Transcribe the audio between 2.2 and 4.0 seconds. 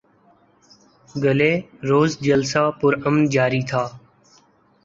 جلسہ پر امن جاری تھا